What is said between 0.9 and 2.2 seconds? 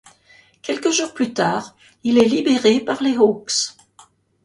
plus tard, il